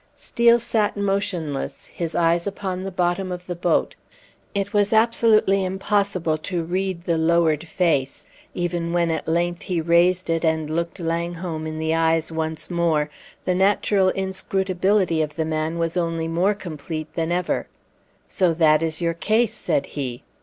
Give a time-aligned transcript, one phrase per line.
[0.15, 3.93] Steel sat motionless, his eyes upon the bottom of the boat.
[4.55, 8.25] It was absolutely impossible to read the lowered face;
[8.55, 13.11] even when at length he raised it, and looked Langholm in the eyes once more,
[13.45, 17.67] the natural inscrutability of the man was only more complete than ever.
[18.27, 20.23] "So that is your case!" said he.